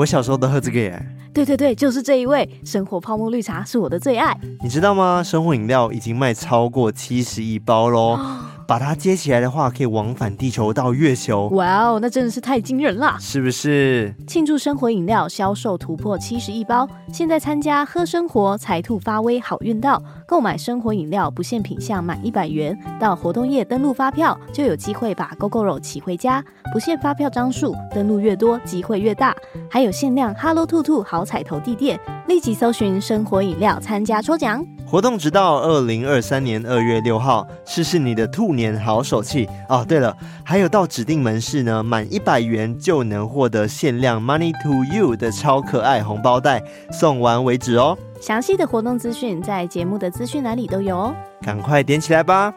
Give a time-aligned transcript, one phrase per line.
[0.00, 1.06] 我小时候都喝这个耶。
[1.34, 2.48] 对对对，就是这一位。
[2.64, 4.34] 生活泡沫绿茶是我的最爱。
[4.62, 5.22] 你知道吗？
[5.22, 8.18] 生活饮料已经卖超过七十亿包喽。
[8.70, 11.48] 把它接起来的话，可以往返地球到月球。
[11.48, 14.14] 哇哦，那真的是太惊人了，是不是？
[14.28, 26.40] 庆祝生活饮料销售突破七十亿包，现在参加喝生活财兔发威好运到，购买生活饮料不限品项满一百元，到活动页登录发票就有机会把 Gogoro 骑回家，
[26.72, 29.34] 不限发票张数，登录越多机会越大，
[29.68, 31.98] 还有限量 Hello 兔兔好彩头地垫，
[32.28, 34.64] 立即搜寻生活饮料参加抽奖。
[34.86, 39.84] 活动直到二零二三年二月六号，试试你的兔年好手气哦。
[39.86, 47.96] 对了，还有到指定门市呢，满一百元就能获得限量 Money to You 的超可爱红包袋，送完为止哦。
[48.20, 52.52] 详细的活动资讯在节目的资讯栏里都有哦，赶快点起来吧。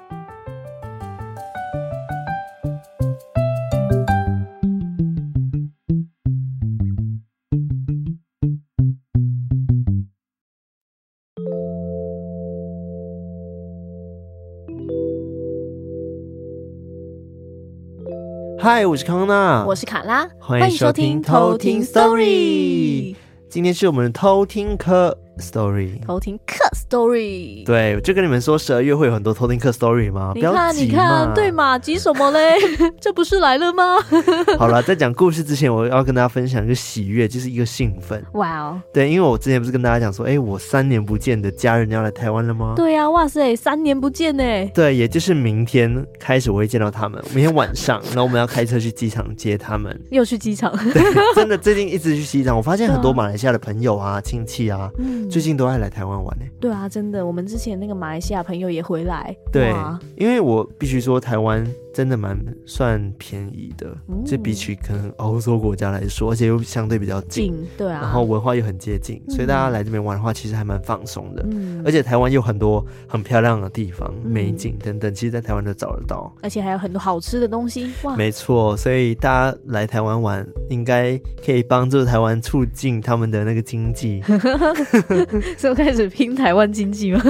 [18.63, 23.13] 嗨，我是康娜，我是卡拉，欢迎收听偷听 Story。
[23.49, 25.19] 今天是我们的偷听课。
[25.39, 30.31] Story 偷听客 Story，对，我就跟你们说十二月会有很多偷听客 Story 吗？
[30.35, 31.77] 你看，你看，对嘛？
[31.79, 32.55] 急什么嘞？
[33.01, 33.97] 这不是来了吗？
[34.59, 38.23] 好了，在讲故事之前，我要跟大家分享一个喜悦，就是一个兴奋。
[38.33, 38.81] 哇哦！
[38.93, 42.73] 对，因为我之前不是跟大家讲说，哎，我三年不见的家人要来台湾了吗？
[42.75, 44.43] 对呀，哇塞，三年不见呢。
[44.73, 49.99] 对，也就是明天开始我会见到他们，明天晚上， 然后我们要开车去机场接他们。
[50.11, 50.71] 又去机场？
[50.93, 51.01] 对，
[51.35, 55.22] 真的最近一直去机场，我发现很多马来西亚的朋友啊、亲戚啊，嗯。
[55.29, 56.45] 最近都爱来台湾玩呢。
[56.59, 59.35] 对啊，真的，我们之前那个马来西亚朋友也回来。
[59.51, 59.73] 对，
[60.17, 61.65] 因为我必须说台湾。
[61.93, 71.45] 真的蛮算便宜的，这、嗯、比起可能欧洲国家来说，而且又相对比较近，近，对啊，然后文化又很接近，嗯、所以大家来这边玩的话，其实还蛮放松的。
[71.51, 77.91] 嗯，而且台湾有很多很漂亮的地方、嗯、美景等等，其实在台湾都找得到，而且还有很多好吃的东西。
[78.01, 81.15] 哇，没错，所以大家来台湾玩，应该
[81.45, 84.19] 可以帮助台湾促进他们的那个经济。
[85.57, 87.21] 所以开始拼台湾经济吗？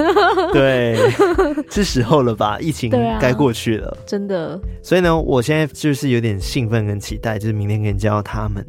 [0.54, 0.98] 对，
[1.70, 2.58] 是时候了吧？
[2.62, 4.53] 疫情该过去了，啊、真的。
[4.82, 8.66] 所以呢，我现在就是有点兴奋跟期待，就是明天可以见到他们。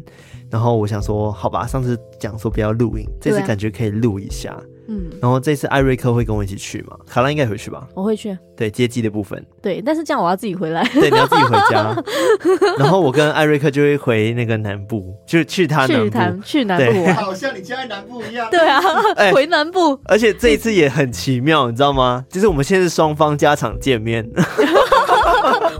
[0.51, 4.57] 然后我想说，好吧，上次讲说不要录影，这次感觉可以录一下。
[4.87, 6.95] 嗯，然后这次艾瑞克会跟我一起去吗？
[7.07, 7.89] 卡拉应该回去吧？
[7.95, 8.37] 我会去。
[8.55, 9.43] 对，接机的部分。
[9.63, 10.85] 对，但是这样我要自己回来。
[10.93, 11.97] 对，你要自己回家。
[12.79, 16.43] 然后我跟艾瑞克就会回那个南部，就去他南部。
[16.43, 18.47] 去，去南部，好像你家在南部一样。
[18.51, 18.81] 对啊，
[19.33, 19.99] 回南部。
[20.05, 22.23] 而且这一次也很奇妙，你知道吗？
[22.29, 24.25] 就是我们现在是双方家长见面。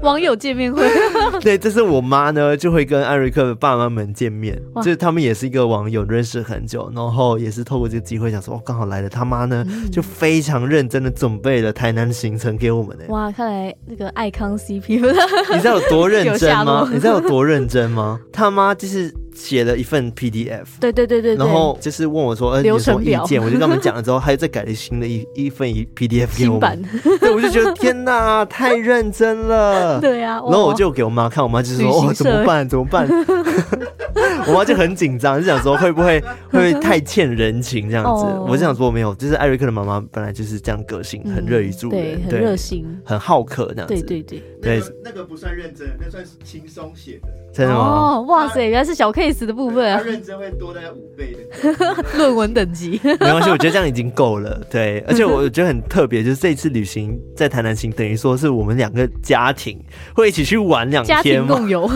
[0.05, 0.87] 网友见面会，
[1.41, 13.05] 对，这是我妈呢，就会跟艾瑞克的爸妈们见面，就是他们也是一个网友，认识很久，然后也是透过这个机会，想说哦，刚好来了，他妈呢、嗯、就非常认真的准备了台南的行程给我们呢。
[13.09, 16.89] 哇，看来那个爱康 CP，你知道有多认真吗？
[16.93, 18.21] 你知道有多认真吗？
[18.31, 19.13] 他妈就是。
[19.35, 23.43] 写了一份 PDF，对对对对，然后就是问我说，呃，有什么意见？
[23.43, 26.85] 我就跟他们讲了之后， 他又再改了新的一一份一 PDF 给我们，
[27.21, 30.01] 对，我就觉得天哪， 太认真了。
[30.01, 32.69] 对呀，然后我就给我妈看，我妈就说，哦，怎么办？
[32.69, 33.09] 怎么办？
[34.47, 38.25] 我妈就很紧张，就想说会不会会不会太欠人情这样子？
[38.47, 43.95] 我就想说没有，就是艾瑞克的妈妈本来就是这样个性，很乐于助人，很热心，很好客这样子。
[43.95, 47.29] 对对对，对，那个不算认真，那算是轻松写的。
[47.55, 48.17] 真的吗？
[48.19, 49.99] 哦，哇塞，原来是小 case 的部分啊！
[49.99, 53.01] 他认真会多大概五倍的 论文等级。
[53.03, 54.61] 没关系，我觉得这样已经够了。
[54.71, 59.83] 对，而且我觉得很特别，就是这一次旅行在台南行，等于说是我们两个家庭
[60.15, 61.91] 会一起去玩两天，家庭共游，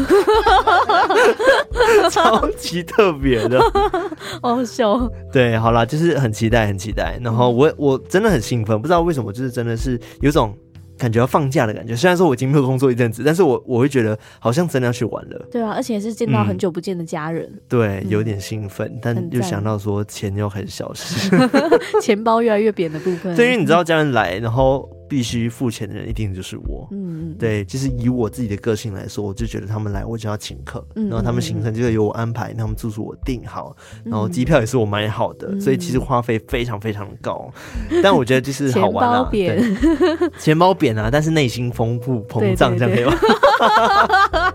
[2.11, 3.61] 超级特别的，
[4.43, 5.11] 好好笑。
[5.33, 7.19] 对，好啦，就是很期待，很期待。
[7.23, 10.57] 然后我我真的很兴奋，不知道为什么，就是真的是有种。
[10.99, 15.49] 感觉要放假的感觉，虽然说我已经没有工作一阵子，但是我我会觉得好像真的要去玩了。
[15.51, 17.45] 对啊，而且是见到很久不见的家人。
[17.45, 21.31] 嗯、对，有点兴奋，嗯、但又想到说钱又开始消失，
[22.03, 23.35] 钱包越来越扁的部分。
[23.37, 24.89] 对，因为你知道家人来，然后。
[25.09, 33.75] 必须付钱的人一定就是我，嗯，对，就是以我自己的个性来说，我就觉得他们来我就要请客，嗯、然后他们行程就由我安排，他们住宿我订好，
[34.05, 37.51] 然后机票也是我买好的，嗯、所以其实花费非常非常高，
[37.91, 43.15] 嗯、但我觉得就是 好玩啊，钱包扁，钱包扁啊，但是内心丰富膨胀，这样可以吗？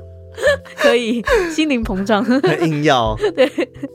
[0.75, 3.50] 可以，心灵膨胀，很 硬要，对，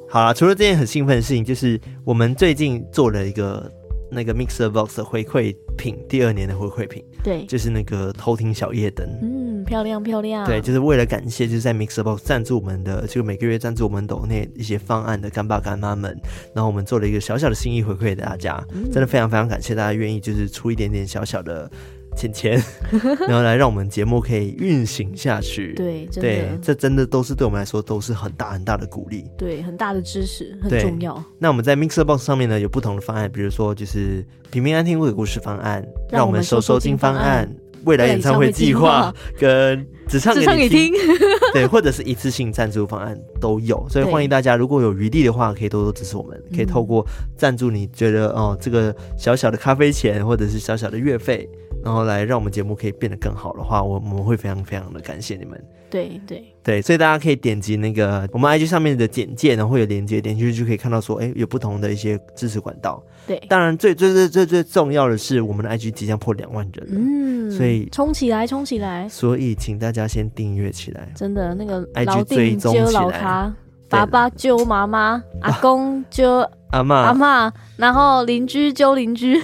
[0.08, 3.70] 好了，除了这件很兴奋的事情，就是我们最近做了一个。
[4.10, 16.16] 那个 Mixer Box 的回馈品，第二年的回馈品，对，就是那个偷听小夜灯，嗯，漂亮漂亮，对，就是为了感谢，就是在 Mixer Box 赞助我们的，就每个月赞助我们抖内一些方案的干爸干妈们，
[16.54, 21.70] 然后我们做了一个小小的心意回馈给大家，嗯、真的非常非常感谢大家愿意就是出一点点小小的。
[22.18, 22.62] 钱钱，
[23.28, 25.72] 然后来让我们节目可以运行下去。
[25.74, 29.24] 对，真的对，这真的都是对我们来说都是很大很大的鼓励。
[29.38, 31.22] 对，很大的支持，很重要。
[31.38, 37.48] 那我们在 Mixer Box 上面呢，有不同的方案，比如说就是平平安听鬼故事方案，让我们收收金方案，
[37.84, 40.92] 未来演唱会计划跟只唱给你听，
[41.54, 43.86] 对，或者是一次性赞助方案都有。
[43.88, 47.06] 所以欢迎大家，如果有余力的话，可以多多支持我们，可以透过
[47.36, 51.48] 赞助，你觉得哦，这个小小的咖啡钱，或者是小小的月费。
[51.84, 55.62] 然后来让我们节目可以变得更好的话，我我们会非常非常的感谢你们。
[55.90, 63.02] 对对对，所以大家可以点击那个我们 IG 上面的简介，然后会有连接，点进去就可以看到说，哎，有不同的一些支持管道。
[63.26, 69.08] 对，当然最最最最最重要的是，我们的 IG 即将破两万人了，嗯，所以冲起来，冲起来！
[69.08, 73.50] 所以请大家先订阅起来，真的那个 IG 追踪起来。
[73.88, 79.42] 爸爸揪妈妈， 阿公揪阿妈，阿妈，然后邻居揪邻居。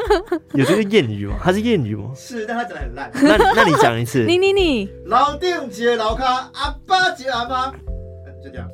[0.52, 1.36] 有这个谚语吗？
[1.42, 2.10] 它是谚语吗？
[2.14, 3.10] 是，但它讲的很烂。
[3.14, 4.24] 那那你讲一次。
[4.28, 4.90] 你你你。
[5.06, 7.68] 老丁接老卡，阿爸接阿妈，
[8.44, 8.68] 就这样。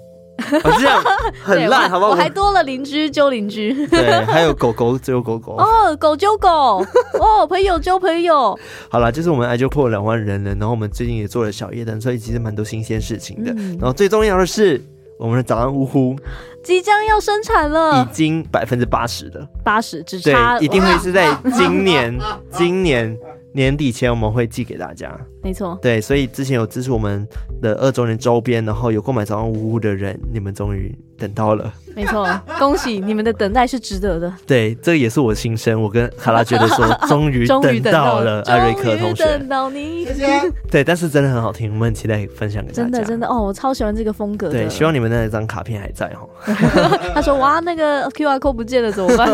[0.64, 1.00] 哦，这样
[1.44, 2.10] 很烂，好不好？
[2.10, 3.86] 我还多了邻居揪邻居。
[3.86, 5.54] 对，还有狗狗揪狗狗。
[5.56, 6.84] 哦，狗揪狗。
[7.20, 8.58] 哦，朋友揪朋友。
[8.90, 13.54] 好了，就是我们 IG 破两万人了，然后我们最近也做了小夜灯，所以其实蛮多新鲜事情的。
[13.78, 14.82] 然后最重要的是。
[15.22, 16.16] 我们的早安呜呼。
[16.64, 22.16] 即将要生产了，已经百分之八十的八十，只差对，一定会是在今年
[22.50, 23.16] 今年
[23.52, 25.16] 年底前我们会寄给大家。
[25.42, 27.26] 没错，对，所以之前有支持我们
[27.60, 31.72] 的二周年周边，然后有购买早安呜呜的人，你们终于等到了。
[31.94, 32.26] 没错，
[32.58, 34.32] 恭喜你们的等待是值得的。
[34.46, 35.80] 对，这个也是我的心声。
[35.82, 37.44] 我跟卡拉觉得说，终于
[37.80, 40.04] 等到了艾瑞克同学，等到你。
[40.06, 40.52] 谢谢。
[40.70, 42.82] 对，但是真的很好听，我们很期待分享给大家。
[42.82, 44.48] 真的真的哦，我超喜欢这个风格。
[44.48, 46.26] 对，希望你们那张卡片还在哦。
[47.14, 49.28] 他说：“哇，那个 QR code 不见了，怎么办？”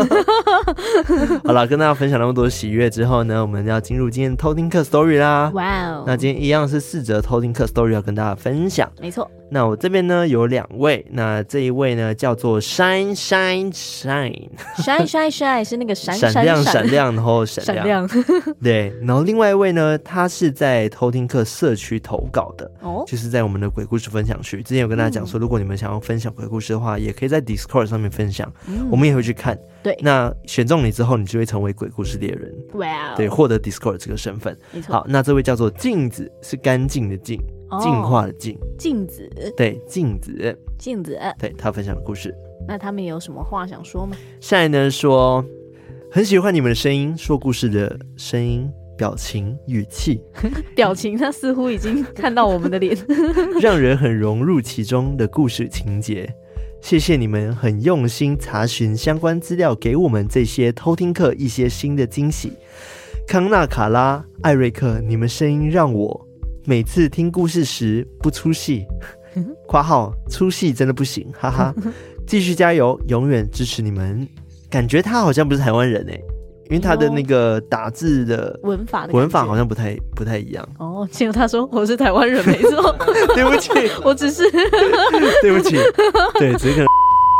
[1.45, 5.49] 好了，跟大家分享那么多喜悦之后呢，我们要进入今天偷听课 story 啦。
[5.53, 5.98] 哇哦！
[6.05, 8.91] 那今天一样是四则偷听课 story 要跟大家分享。
[9.01, 9.29] 没错。
[9.51, 16.89] 那我这边呢有两位，那这一位呢叫做 Shine Shine Shine Shine Shine Shine 是那个闪闪亮闪。
[16.89, 18.09] 亮，然后闪亮，
[18.63, 24.63] 对，然后另外一位呢，他是在偷听客社区投稿的，哦，就是在我们的鬼故事分享区。
[24.63, 28.51] 之前有跟大家讲说，如果你们想要分享鬼故事的话，也可以在 Discord 上面分享，
[28.89, 29.57] 我们也会去看。
[29.83, 34.57] 对，那选中你之后，你就会成为鬼故事猎人，哇，对，获得 Discord 这个身份。
[34.87, 37.39] 好，那这位叫做镜子，是干净的净。
[37.81, 42.33] 净化的净，镜子，对，镜子，镜子，对，他分享的故事。
[42.67, 44.15] 那他们有什么话想说吗？
[44.39, 45.43] 下来呢说，
[46.11, 50.21] 很喜欢你们的声音，说故事的声音、表情、语气，
[50.75, 52.97] 表情，他似乎已经看到我们的脸，
[53.61, 56.31] 让人很融入其中的故事情节。
[56.81, 62.53] 谢谢你们很用心查询相关资料，给我们这些偷听客一些新的惊喜。
[63.27, 66.28] 康纳、卡拉、艾瑞克，你们声音让我。
[66.69, 68.85] 每次听故事时不出戏，
[69.67, 71.73] 括号出戏真的不行，哈哈！
[72.27, 74.27] 继续加油，永远支持你们。
[74.69, 76.13] 感觉他好像不是台湾人哎，
[76.69, 80.63] 因为他的那个打字的文法文法好像不太不太一样。
[80.77, 82.95] 哦，结果他说我是台湾人，没错。
[83.33, 83.71] 对不起，
[84.05, 84.43] 我只是
[85.41, 85.75] 对不起，
[86.37, 86.87] 对，只是可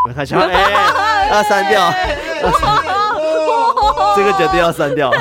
[0.07, 1.93] 能看小哎，要删掉，
[4.15, 5.12] 这个绝对要删掉。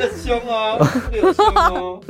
[0.00, 2.00] 很凶哦，很凶哦。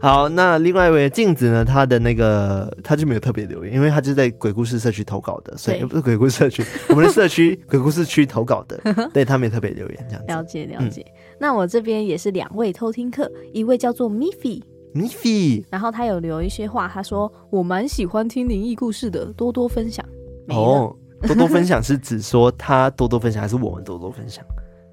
[0.00, 1.64] 好，那另外一位镜子呢？
[1.64, 8.80] 他的那个他就没有特别留言，因为他就在鬼故事社区投稿的，所以不是鬼故事社区， 我们的社区鬼故事区投稿的，
[9.12, 10.32] 对他没有特别留言这样子。
[10.32, 11.02] 了解了解。
[11.06, 20.04] 嗯、那我这边也是两位偷听客，一位叫做 Miffy，Miffy，然后他有留一些话，他说我蛮喜欢听灵异故事的，多多分享。
[20.48, 20.96] 哦，
[21.26, 24.42] 多多分享是指说他多多分享，还是我们多多分享？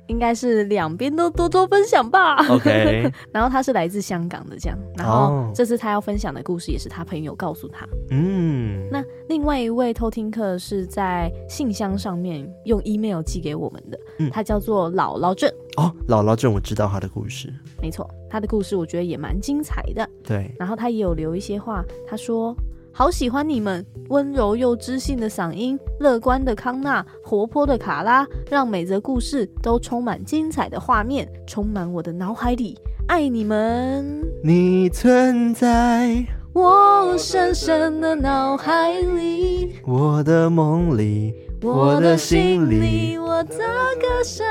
[0.08, 2.36] 应该是两边都多多分享吧。
[2.50, 4.78] OK， 然后他是来自香港的，这样。
[4.98, 7.88] 然后这次他要分享的故事也是他朋友告诉他。
[8.12, 15.54] 嗯，那另外一位偷听客是在信箱上面用 email 寄给我们的，嗯、他叫做姥姥镇。
[15.78, 17.54] 哦，姥姥镇，我知道他的故事。
[17.82, 20.10] 没错，他的故事我觉得也蛮精彩的。
[20.24, 22.56] 对，然后他也有留一些话，他说。
[22.98, 32.75] 好喜欢你们温柔又知性的嗓音，乐观的康纳，活泼的卡拉，让每则故事都充满精彩的画面，充满我的脑海里。
[33.08, 44.44] 爱你们，你存在我深深的脑海里，我的梦里，我的心里，我的歌声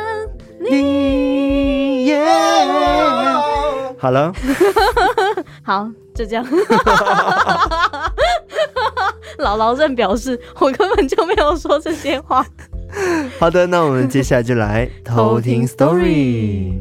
[0.61, 2.25] 你耶。
[3.99, 4.33] 好了，
[5.65, 6.47] 好，就这样。
[9.47, 12.45] 姥姥正表示，我根本就没有说这些话。
[13.39, 16.73] 好的，那我们接下来就来 偷听 story。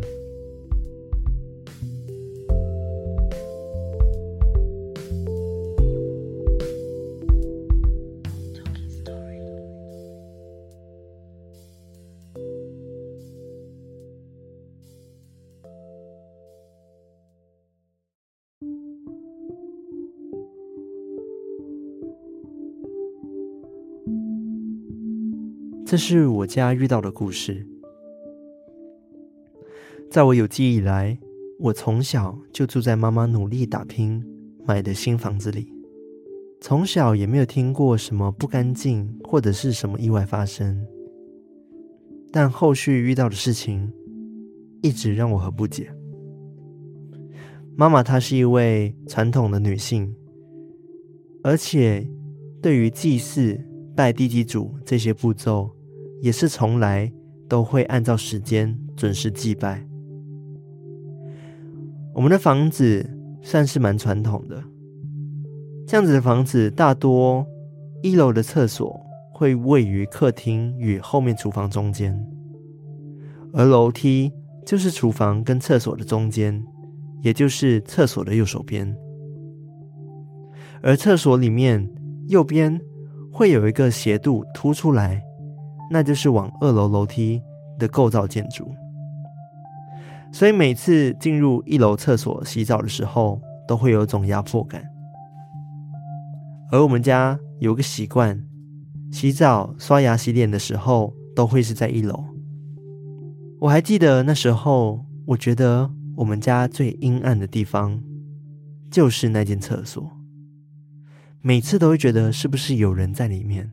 [25.96, 27.66] 这是我家遇到的故事。
[30.12, 31.18] 在我有记忆以来，
[31.58, 34.22] 我从小就住在妈妈努力打拼
[34.68, 35.72] 买的新房子里，
[36.60, 40.86] 从小也没有听过什么不干净或者是什么意外发生。
[42.30, 43.90] 但后续遇到的事情，
[44.82, 45.90] 一直让我很不解。
[47.78, 50.14] 妈妈她是一位传统的女性，
[51.42, 52.06] 而且
[52.62, 53.58] 对于祭祀、
[53.96, 55.72] 拜地基主这些步骤，
[56.26, 57.12] 也是从来
[57.48, 59.86] 都会按照时间准时祭拜。
[62.16, 63.08] 我们的房子
[63.44, 64.60] 算是蛮传统的，
[65.86, 67.46] 这样子的房子大多
[68.02, 69.00] 一楼的厕所
[69.32, 72.20] 会位于客厅与后面厨房中间，
[73.54, 74.34] 而楼梯
[74.66, 76.60] 就是厨房跟厕所的中间，
[77.22, 78.98] 也就是厕所的右手边。
[80.82, 81.88] 而厕所里面
[82.30, 82.82] 右边
[83.32, 85.22] 会有一个斜度凸出来。
[85.90, 87.42] 那就是往二楼楼梯
[87.78, 88.74] 的构造建筑，
[90.32, 94.84] 所以每次进入一楼厕所洗澡的时候，都会有种压迫感。
[96.72, 98.44] 而我们家有个习惯，
[99.12, 102.24] 洗澡、刷牙、洗脸的时候，都会是在一楼。
[103.60, 108.02] 我还记得那时候，我觉得我们家最阴暗的地方，
[108.90, 110.12] 就是那间厕所，
[111.42, 113.72] 每次都会觉得是不是有人在里面。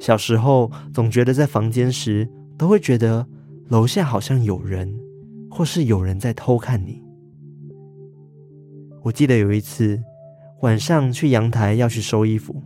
[0.00, 3.26] 小时候总觉得在房间时都会觉得
[3.68, 4.94] 楼下好像有人，
[5.50, 7.02] 或是有人在偷看你。
[9.02, 10.02] 我记得有一次
[10.60, 12.62] 晚上去阳台要去收衣服，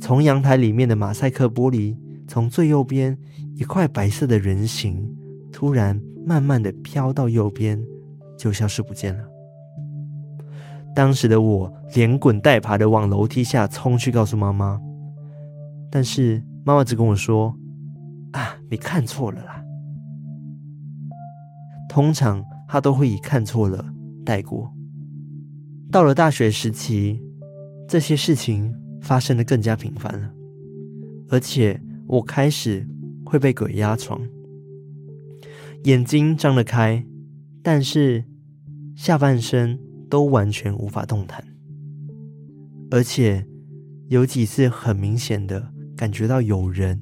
[0.00, 1.96] 从阳台里面的马赛克玻璃，
[2.26, 3.16] 从最右边
[3.54, 5.08] 一块白色的人形
[5.52, 7.80] 突然慢慢的飘到右边，
[8.36, 9.24] 就消失不见了。
[10.94, 14.80] 当时的我连滚带爬的往楼梯下冲去告诉妈妈。
[15.96, 17.56] 但是妈妈只跟我说
[18.32, 19.64] ：“啊，你看错了啦。”
[21.88, 23.82] 通常她都会以看错了
[24.22, 24.70] 带过。
[25.90, 27.18] 到了大学时期，
[27.88, 30.30] 这些事情发生的更加频繁了，
[31.30, 32.86] 而且我开始
[33.24, 34.20] 会被鬼压床，
[35.84, 37.06] 眼睛张得开，
[37.62, 38.22] 但是
[38.94, 41.42] 下半身都完全无法动弹，
[42.90, 43.46] 而且
[44.08, 45.72] 有几次很明显的。
[45.96, 47.00] 感觉到有人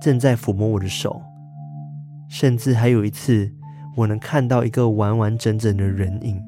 [0.00, 1.20] 正在抚摸我的手，
[2.28, 3.50] 甚至还有一次，
[3.96, 6.40] 我能看到一个完完整整的人影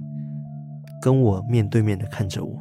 [1.03, 2.57] 跟我面对面的看着我。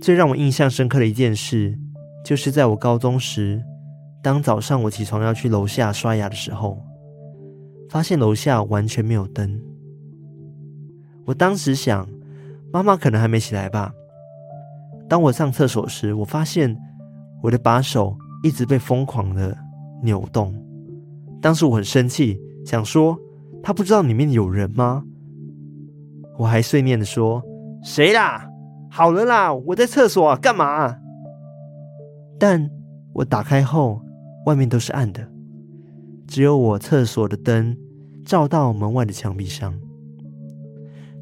[0.00, 1.78] 最让我印象深刻的一件事，
[2.24, 3.62] 就是在我高中时，
[4.22, 6.82] 当早上我起床要去楼下刷牙的时候，
[7.88, 9.60] 发现楼下完全没有灯。
[11.26, 12.08] 我当时想，
[12.72, 13.92] 妈妈可能还没起来吧。
[15.10, 16.78] 当我上厕所时，我发现
[17.42, 19.58] 我的把手一直被疯狂的
[20.04, 20.54] 扭动。
[21.42, 23.18] 当时我很生气，想说
[23.60, 25.02] 他不知道里面有人吗？
[26.38, 27.42] 我还碎念的说
[27.82, 28.48] ：“谁啦？
[28.88, 30.96] 好了啦，我在厕所啊，干嘛？”
[32.38, 32.70] 但
[33.12, 34.00] 我打开后，
[34.46, 35.28] 外面都是暗的，
[36.28, 37.76] 只有我厕所的灯
[38.24, 39.74] 照到门外的墙壁上。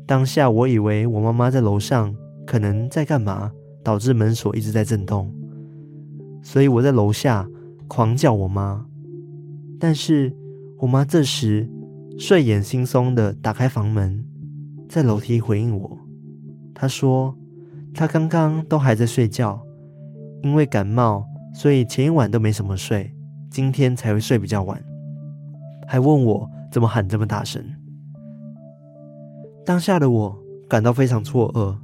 [0.06, 2.14] 当下我以为我妈妈在楼上，
[2.46, 3.50] 可能在干嘛？
[3.82, 5.32] 导致门锁一直在震动，
[6.42, 7.48] 所以我在楼下
[7.86, 8.86] 狂叫我妈。
[9.78, 10.34] 但是
[10.78, 11.70] 我妈这时
[12.18, 14.24] 睡眼惺忪的打开房门，
[14.88, 15.98] 在楼梯回应我。
[16.74, 17.36] 她说
[17.94, 19.60] 她刚刚都还在睡觉，
[20.42, 23.14] 因为感冒，所以前一晚都没什么睡，
[23.50, 24.82] 今天才会睡比较晚。
[25.86, 27.64] 还问我怎么喊这么大声。
[29.64, 31.76] 当下的我感到非常错愕，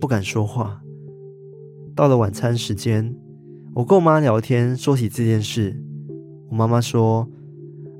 [0.00, 0.81] 不敢说话。
[1.94, 3.14] 到了晚餐时间，
[3.74, 5.78] 我跟我妈聊天，说起这件事。
[6.48, 7.28] 我妈妈说：“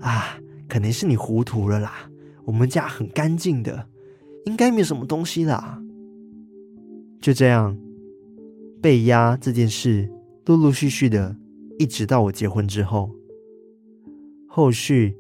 [0.00, 2.10] 啊，肯定是你糊涂了啦。
[2.44, 3.86] 我们家很干净的，
[4.46, 5.78] 应该没有什么东西啦。”
[7.20, 7.78] 就这样，
[8.80, 10.10] 被压这件事，
[10.46, 11.36] 陆陆续续的，
[11.78, 13.10] 一直到我结婚之后，
[14.48, 15.16] 后续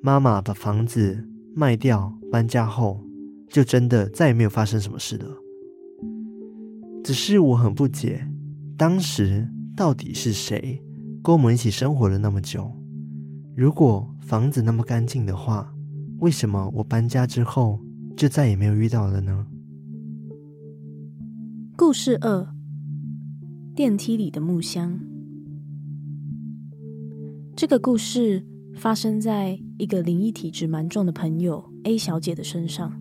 [0.00, 3.02] 妈妈把房子卖掉搬家后，
[3.48, 5.26] 就真的再也没有发生什么事了。
[7.02, 8.26] 只是我很不解，
[8.76, 10.82] 当时到底是谁
[11.22, 12.70] 跟我们一起生活了那么久？
[13.56, 15.72] 如果房子那么干净的话，
[16.18, 17.80] 为什么我搬家之后
[18.16, 19.46] 就再也没有遇到了呢？
[21.76, 22.46] 故事二：
[23.74, 25.00] 电梯里的木箱。
[27.56, 32.92] 这个故事发生在一个灵异体质蛮重的朋友 A 小姐的身上。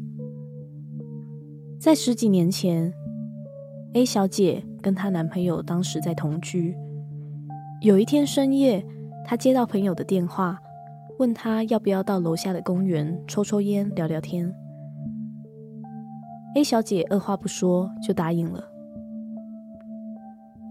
[1.79, 2.91] 在十几年前
[3.93, 6.75] ，A 小姐跟她男朋友当时在同居。
[7.81, 8.85] 有一天深夜，
[9.25, 10.59] 她接到朋友的电话。
[11.19, 14.55] 问他要不要到楼下的公园抽抽烟、聊聊天。
[16.55, 18.63] A 小姐二话不说就答应了，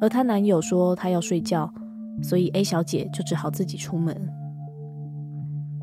[0.00, 1.70] 而她男友说他要睡觉，
[2.22, 4.16] 所以 A 小姐就只好自己出门。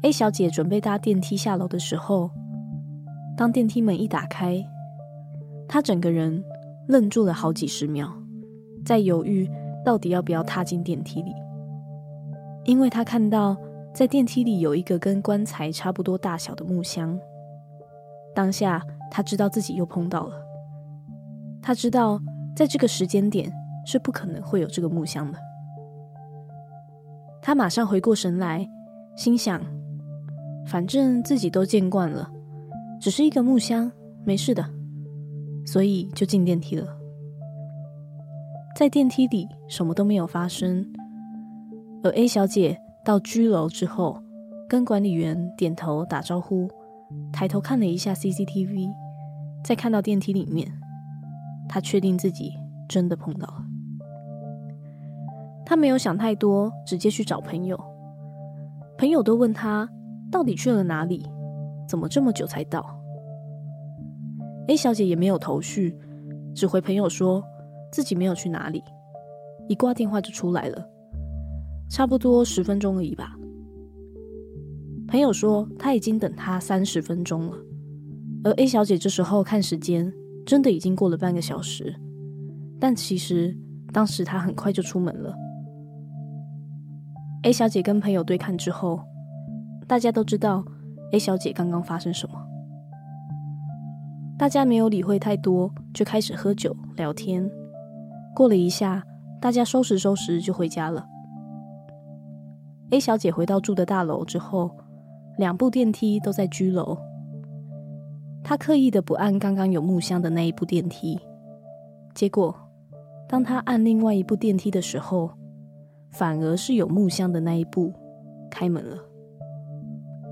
[0.01, 2.31] A 小姐准备搭电梯下楼的时候，
[3.37, 4.65] 当电梯门一打开，
[5.67, 6.43] 她整个人
[6.87, 8.09] 愣住了好几十秒，
[8.85, 9.49] 在犹豫
[9.83, 11.33] 到底要不要踏进电梯里，
[12.65, 13.57] 因为他看到。
[13.95, 17.17] 在电梯里有一个跟棺材差不多大小的木箱。
[18.35, 20.35] 当下，他知道自己又碰到了。
[21.61, 22.19] 他知道，
[22.53, 23.49] 在这个时间点
[23.85, 25.39] 是不可能会有这个木箱的。
[27.41, 28.69] 他马上回过神来，
[29.15, 29.61] 心想：
[30.67, 32.29] 反正自己都见惯了，
[32.99, 33.89] 只是一个木箱，
[34.25, 34.61] 没事的，
[35.65, 36.87] 所以就进电梯了。
[38.75, 40.85] 在电梯里，什么都没有发生，
[42.03, 42.79] 而 A 小姐。
[43.03, 44.19] 到居楼之后，
[44.67, 46.67] 跟管理员点头打招呼，
[47.31, 48.89] 抬头看了一下 CCTV，
[49.63, 50.67] 再看到电梯里面，
[51.69, 52.51] 她确定自己
[52.89, 53.63] 真的碰到了。
[55.63, 57.79] 她没有想太多，直接去找朋友。
[58.97, 59.87] 朋友都问她
[60.31, 61.29] 到底去了哪里，
[61.87, 62.83] 怎么这么久才到
[64.67, 65.95] ？A 小姐也没有头绪，
[66.53, 67.43] 只回朋友说
[67.91, 68.83] 自己没有去哪里，
[69.67, 70.85] 一挂电话就出来了。
[71.89, 73.35] 差不多十分钟而已吧。
[75.07, 77.57] 朋友说他已经等他三十分钟了，
[78.43, 80.11] 而 A 小姐这时候看时间，
[80.45, 81.95] 真的已经过了半个小时。
[82.79, 83.55] 但其实
[83.93, 85.33] 当时她很快就出门了。
[87.43, 88.99] A 小姐跟朋友对看之后，
[89.87, 90.65] 大家都知道
[91.11, 92.35] A 小姐刚刚发生什么。
[94.37, 97.49] 大家没有理会太多，就开始喝酒聊天。
[98.35, 99.01] 过了一下，
[99.39, 101.05] 大家收拾收拾就回家了。
[102.89, 104.69] A 小姐回到住的大楼之后，
[105.37, 106.97] 两部电梯都在居楼。
[108.43, 111.17] 她刻意的不按刚刚有木箱的那一部电梯，
[112.13, 112.53] 结果
[113.29, 115.31] 当她按另外一部电梯的时候，
[116.11, 117.93] 反而是有木箱的那一部
[118.51, 118.97] 开门了，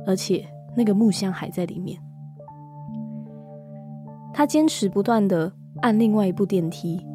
[0.05, 1.97] 而且那个木箱还在里面。
[4.33, 7.05] 她坚持不断的按另外一部电梯，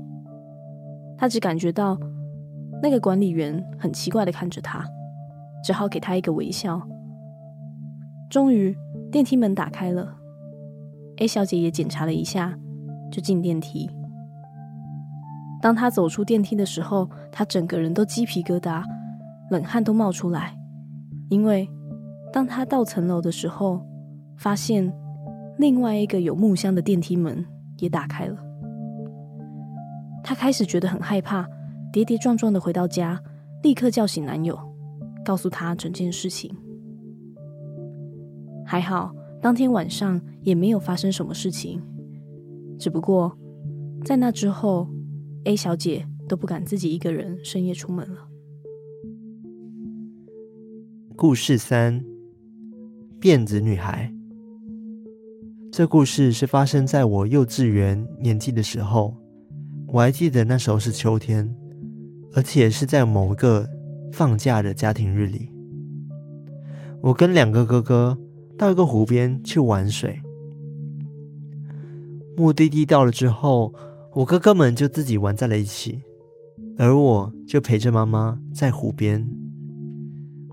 [1.16, 1.98] 她只感觉到
[2.82, 4.84] 那个管理员很奇怪的看着她。
[5.64, 6.80] 只好给他一个微笑。
[8.30, 8.74] 终于，
[9.10, 10.14] 电梯门打开了
[11.16, 12.56] ，A 小姐也检查了一下，
[13.10, 13.90] 就进电梯。
[15.60, 18.84] 当她走出电梯的时候，她整个人都鸡皮疙瘩，
[19.50, 20.56] 冷汗都冒出来，
[21.28, 21.68] 因为
[22.32, 23.84] 当她到层楼的时候，
[24.36, 24.92] 发现
[25.58, 27.44] 另外一个有木箱的电梯门
[27.78, 28.38] 也打开了。
[30.22, 31.46] 她开始觉得很害怕，
[31.92, 33.20] 跌跌撞撞的回到家，
[33.62, 34.58] 立刻叫醒男友。
[35.24, 36.50] 告诉他整件事情，
[38.64, 41.82] 还好当天晚上也没有发生什么事情，
[42.78, 43.36] 只不过
[44.06, 44.88] 在那之后
[45.44, 48.26] ，A 小姐都不敢自己一个人深夜出门了。
[51.14, 52.02] 故事三：
[53.20, 54.17] 辫子女孩。
[55.72, 59.16] 这故事是发生在我幼稚园年纪的时候，
[59.88, 61.54] 我还记得那时候是秋天，
[62.34, 63.68] 而且是在某个。
[64.10, 65.52] 放假的家庭日里，
[67.02, 68.18] 我跟两个哥哥
[68.56, 70.18] 到一个湖边去玩水。
[72.34, 73.72] 目的地到了之后，
[74.14, 76.00] 我哥哥们就自己玩在了一起，
[76.78, 79.28] 而我就陪着妈妈在湖边。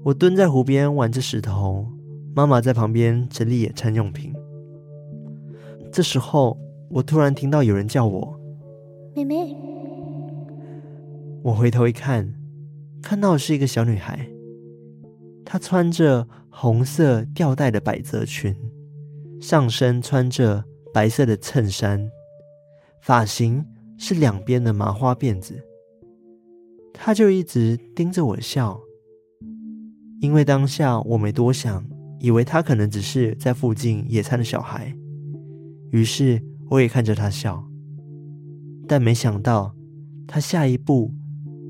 [0.03, 1.87] 我蹲在湖边玩着石头，
[2.35, 4.33] 妈妈在旁边整理野餐用品。
[5.95, 8.37] 这时候，我突然听到有人叫我
[9.15, 9.55] ：“妹妹。”
[11.41, 12.33] 我回头一看。
[13.01, 14.27] 看到的是一个小女孩，
[15.45, 18.53] 她穿着红色吊带的百褶裙，
[19.39, 22.11] 上身穿着白色的衬衫，
[22.99, 23.65] 发型
[23.97, 25.63] 是两边的麻花辫子。
[26.93, 28.77] 她就一直盯着我笑，
[30.19, 31.85] 因为当下我没多想，
[32.19, 34.93] 以为她可能只是在附近野餐的小孩，
[35.95, 37.65] 于是我也看着他笑。
[38.85, 39.73] 但没想到，
[40.27, 41.13] 他下一步，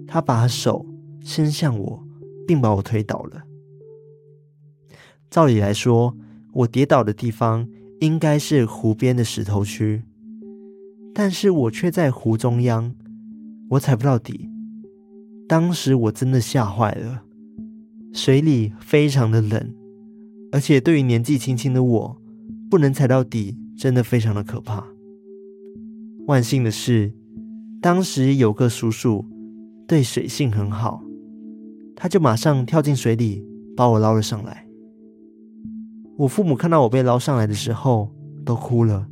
[0.07, 0.83] 他把手
[1.19, 2.03] 伸向我，
[2.47, 3.43] 并把我推倒了。
[5.29, 6.17] 照理来说，
[6.53, 7.67] 我跌倒的地方
[7.99, 10.01] 应该是湖边的石头区，
[11.13, 12.95] 但是我却在湖中央，
[13.69, 14.49] 我踩不到底。
[15.47, 17.21] 当时我真的吓坏了，
[18.11, 19.71] 水里非常的冷，
[20.51, 22.21] 而且对于年纪轻轻的我，
[22.71, 24.85] 不能踩到底，真的非常的可怕。
[26.27, 27.13] 万幸的是，
[27.81, 29.25] 当时有个叔叔
[29.87, 31.03] 对水性很好，
[31.95, 34.65] 他就马上跳进水里把我捞了上来。
[36.17, 38.11] 我父母看到我被捞上来的时候
[38.45, 39.07] 都哭了，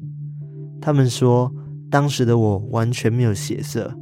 [0.82, 1.54] 他们说
[1.91, 3.95] 当时的我完全没有血色。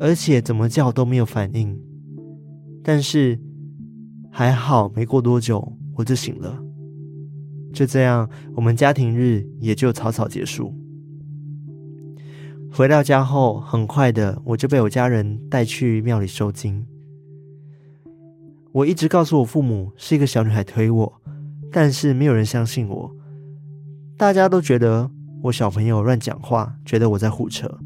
[0.00, 1.76] 而且怎么叫都没有反应，
[2.84, 3.36] 但是
[4.30, 6.62] 还好，没过多久我就醒了。
[7.78, 10.74] 就这样，我们家庭日也就草草结束。
[12.72, 16.84] 回到家后，很快的我就被我家人带去庙里收惊。
[18.72, 21.22] 我一直告诉我父母是一个小女孩推我，
[21.70, 23.14] 但是没有人相信我，
[24.16, 25.08] 大家都觉得
[25.42, 27.78] 我小朋友乱讲话，觉得我在胡扯。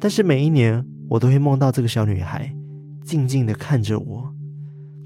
[0.00, 2.52] 但是每一年，我都会梦到这个小女孩，
[3.04, 4.34] 静静的看着我，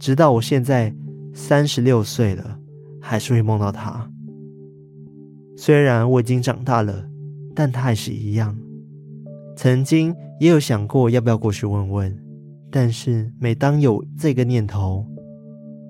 [0.00, 0.94] 直到我现在
[1.34, 2.58] 三十六岁了，
[3.02, 4.08] 还是会梦到她。
[5.56, 7.04] 虽然我已经长大了，
[7.54, 8.56] 但她还是一样。
[9.54, 12.18] 曾经也有想过要不要过去问问，
[12.70, 15.06] 但是每当有这个念头，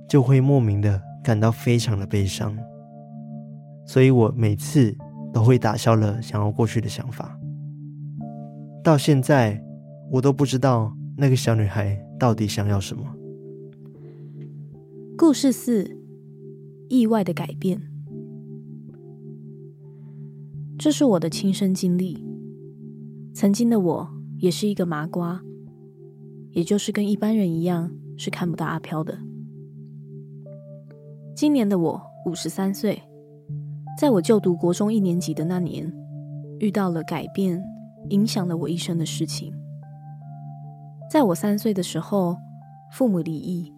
[0.09, 2.57] 就会莫名的感到非常的悲伤。
[3.87, 4.97] 所以我每次
[5.33, 7.39] 都会打消了想要过去的想法。
[8.83, 9.63] 到现在，
[10.11, 13.05] 我都不知道那个小女孩到底想要什么。
[15.17, 15.89] 故事四：
[16.93, 17.81] 意外的改变。
[20.79, 22.23] 这是我的亲身经历。
[23.33, 25.41] 曾经的我也是一个麻瓜，
[26.51, 29.19] 也就是跟一般人一样是看不到阿飘的。
[31.35, 33.03] 今年的我五十三岁，
[33.99, 35.91] 在我就读国中一年级的那年，
[36.59, 37.65] 遇到了改变。
[38.11, 39.55] 影响了我一生的事情。
[41.09, 42.37] 在我三岁的时候，
[42.91, 43.73] 父母离异，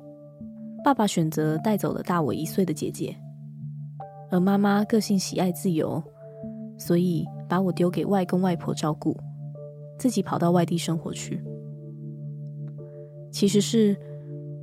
[0.84, 3.16] 爸爸选择带走了大我一岁的姐姐，
[4.30, 6.02] 而妈妈个性喜爱自由，
[6.76, 9.16] 所以把我丢给外公外婆照顾，
[9.98, 11.42] 自己跑到外地生活去。
[13.32, 13.96] 其实是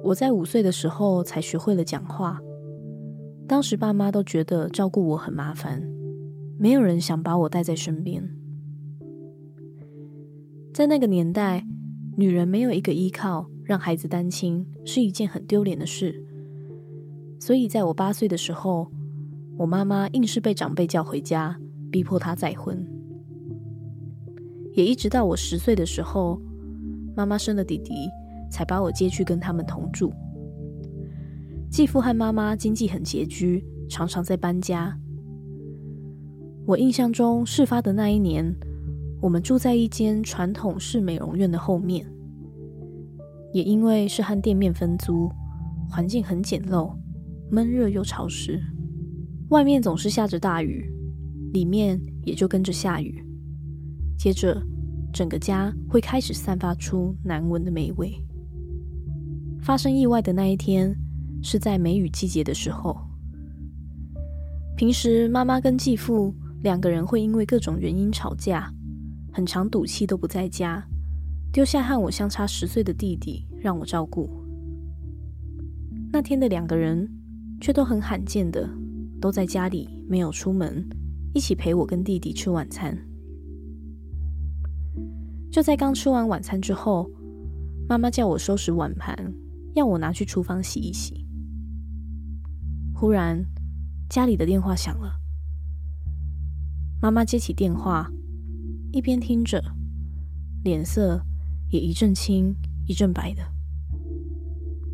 [0.03, 2.39] 我在五岁的时候才学会了讲话，
[3.47, 5.81] 当时爸妈都觉得照顾我很麻烦，
[6.59, 8.23] 没有人想把我带在身边。
[10.71, 11.65] 在那个年代，
[12.15, 16.21] 女人没有一个依靠，让孩子单亲是一件很丢脸的事。
[17.39, 18.91] 所以，在我八岁的时候，
[19.57, 21.57] 我妈妈硬是被长辈叫回家，
[21.89, 22.85] 逼迫她再婚。
[24.73, 26.41] 也一直到我十岁的时候，
[27.15, 28.09] 妈妈生了弟弟，
[28.51, 30.11] 才把我接去跟他们同住。
[31.69, 34.99] 继父和妈妈经济很拮据，常常在搬家。
[36.65, 38.53] 我印象中，事发的那一年。
[39.21, 42.05] 我们住在一间传统式美容院的后面，
[43.53, 45.29] 也因为是和店面分租，
[45.89, 46.93] 环境很简陋，
[47.49, 48.61] 闷热又潮湿，
[49.49, 50.89] 外面总是下着大雨，
[51.53, 53.23] 里面也就跟着下雨。
[54.17, 54.61] 接着，
[55.13, 58.13] 整个家会开始散发出难闻的霉味。
[59.61, 60.95] 发生意外的那一天
[61.43, 62.97] 是在梅雨季节的时候。
[64.77, 68.71] 平时妈妈跟继父两个人会因为各种原因吵架。
[69.33, 70.85] 很常赌气都不在家，
[71.51, 74.29] 丢下和我相差十岁的弟弟让我照顾。
[76.11, 77.09] 那天的两个人
[77.59, 78.69] 却都很罕见的
[79.19, 80.87] 都在家里没有出门，
[81.33, 82.97] 一起陪我跟弟弟吃晚餐。
[85.51, 87.11] 就在刚吃完晚餐之后，
[87.89, 89.13] 妈妈叫我收拾碗盘，
[89.75, 91.27] 要我拿去厨房洗一洗。
[92.93, 93.45] 忽然
[94.09, 95.19] 家里的电话响了，
[97.01, 98.09] 妈妈接起电话。
[98.93, 99.63] 一边听着，
[100.63, 101.21] 脸色
[101.71, 102.55] 也一阵青
[102.85, 103.41] 一阵白的，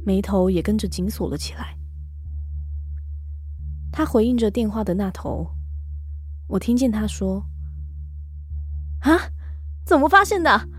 [0.06, 1.76] 眉头也跟着紧锁了起来。
[3.92, 5.56] 他回应着电话的那头，
[6.48, 7.48] 我听见他说
[9.02, 9.32] ：“啊，
[9.84, 10.70] 怎么发现的？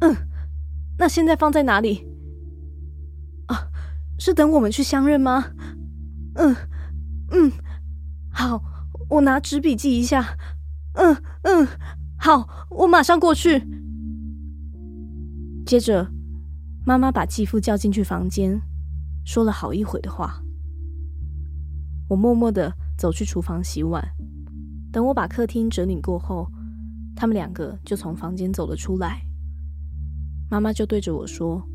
[0.00, 0.16] 嗯，
[0.98, 2.08] 那现在放在哪里？
[3.46, 3.68] 啊，
[4.18, 5.52] 是等我们去相认吗？
[6.36, 6.56] 嗯
[7.30, 7.52] 嗯，
[8.32, 8.62] 好，
[9.10, 10.38] 我拿纸笔记一下。
[10.94, 11.68] 嗯嗯。”
[12.16, 13.83] 好，我马上过去。
[15.66, 16.06] 接着，
[16.84, 18.60] 妈妈把继父叫进去房间，
[19.24, 20.42] 说了好一会的话。
[22.08, 24.06] 我默默的走去厨房洗碗。
[24.92, 26.46] 等我把客厅整理过后，
[27.16, 29.22] 他们两个就从房间走了出来。
[30.50, 31.66] 妈妈就对着我说：“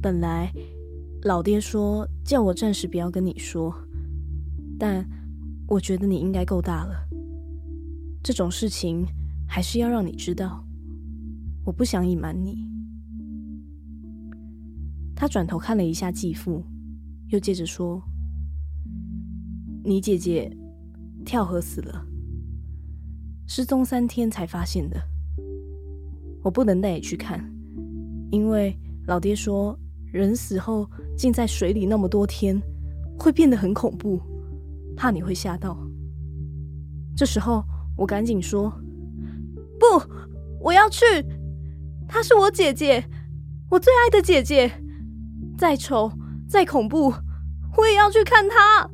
[0.00, 0.50] 本来
[1.24, 3.74] 老爹说叫我暂时不要跟你说，
[4.78, 5.04] 但
[5.66, 6.94] 我觉得你应该够大了。”
[8.22, 9.04] 这种事情
[9.48, 10.64] 还是要让你知道，
[11.64, 12.66] 我不想隐瞒你。
[15.14, 16.64] 他转头看了一下继父，
[17.28, 18.02] 又接着说
[19.84, 20.50] ：“你姐姐
[21.24, 22.06] 跳河死了，
[23.46, 25.00] 失踪三天才发现的。
[26.42, 27.44] 我不能带你去看，
[28.30, 29.78] 因为老爹说
[30.12, 32.60] 人死后浸在水里那么多天，
[33.18, 34.20] 会变得很恐怖，
[34.96, 35.78] 怕你会吓到。
[37.16, 37.64] 这时候。”
[37.96, 38.72] 我赶紧说
[39.78, 39.84] ：“不，
[40.58, 41.04] 我要去。
[42.12, 43.04] 她是我姐姐，
[43.70, 44.68] 我最爱的姐姐。
[45.56, 46.10] 再丑
[46.48, 47.14] 再恐怖，
[47.76, 48.90] 我也要去看她。”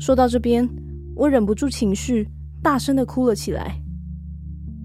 [0.00, 0.68] 说到这边，
[1.14, 2.28] 我忍不住情绪，
[2.60, 3.80] 大声的哭了起来。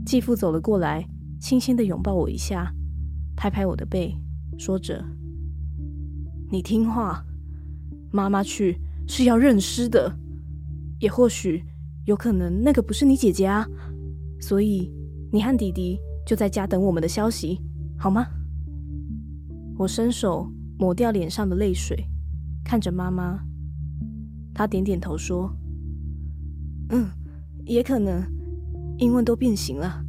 [0.06, 1.04] 继父走了过来，
[1.40, 2.72] 轻轻的拥抱我一下，
[3.36, 4.16] 拍拍我的背，
[4.60, 5.04] 说着
[6.52, 7.26] ：“你听话，
[8.12, 10.16] 妈妈去是要认尸的，
[11.00, 11.64] 也或许。”
[12.06, 13.68] 有可能那个不是你姐姐啊，
[14.40, 14.90] 所以
[15.30, 17.62] 你和弟弟就在家等我们的消息，
[17.98, 18.28] 好吗？
[19.78, 21.98] 我伸手抹掉脸上的泪水，
[22.66, 23.40] 看着妈妈，
[24.54, 25.50] 她点点头说
[26.92, 27.10] ：“嗯，
[27.64, 28.22] 也可能，
[28.98, 30.04] 因为都变形了，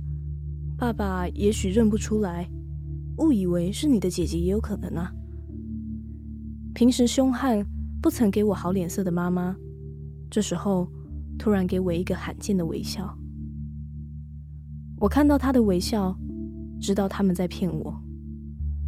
[0.77, 2.51] 爸爸也许认不出来，
[3.19, 5.13] 误以为是你的姐姐也有可能啊。”
[6.75, 7.65] 平时凶悍、
[8.03, 9.57] 不曾给我好脸色的妈妈，
[10.29, 10.91] 这时候。
[11.39, 13.17] 突然给我一个罕见的微笑，
[15.01, 16.17] 我看到他的微笑，
[16.81, 17.95] 知道他们在骗我，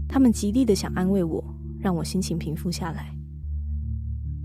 [0.08, 1.42] 他们极力的想安慰我，
[1.78, 3.14] 让我心情平复下来。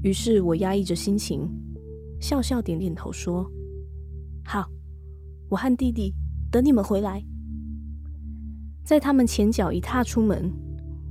[0.04, 1.50] 于是我压抑着心情，
[2.22, 3.50] 笑笑点点头说
[4.46, 4.70] ：“好，
[5.50, 6.14] 我和弟弟
[6.52, 7.24] 等你们回来。”
[8.86, 10.54] 在他们前脚一踏出门，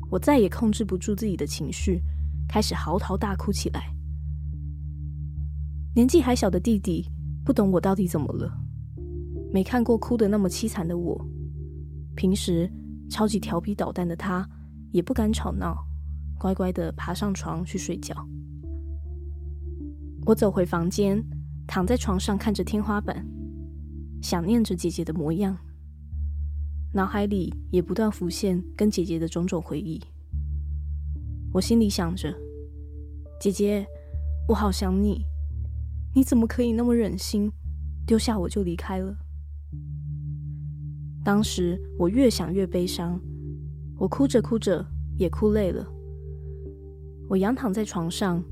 [0.09, 2.01] 我再也控制不住自己的情绪，
[2.49, 3.93] 开始嚎啕大哭起来。
[5.97, 7.11] 年纪还小的弟弟
[7.45, 8.64] 不懂我到底怎么了，
[9.55, 11.25] 没看过哭得那么凄惨的我。
[12.17, 12.69] 平时
[13.09, 14.45] 超级调皮捣蛋的他，
[14.91, 15.87] 也不敢吵闹，
[16.37, 18.17] 乖乖的爬上床去睡觉。
[20.27, 21.25] 我走回房间，
[21.69, 23.25] 躺在床上看着天花板，
[24.21, 25.57] 想念着姐姐的模样，
[26.93, 30.03] 脑海里也不断浮现跟姐姐的种种回忆。
[31.53, 32.35] 我心里想着，
[33.41, 33.87] 姐姐，
[34.49, 35.25] 我好想你。
[36.13, 37.53] 你怎么可以那么忍心
[38.05, 39.17] 丢下我就离开了？
[41.25, 43.19] 当时我越想越悲伤，
[43.97, 45.85] 我哭着哭着也哭累了。
[47.29, 48.45] 我仰躺在床上，